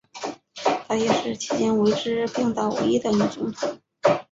[0.87, 3.79] 她也是迄今为止冰岛唯一的女总统。